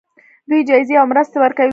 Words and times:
دوی 0.49 0.61
جایزې 0.69 0.95
او 1.01 1.05
مرستې 1.11 1.37
ورکوي. 1.39 1.69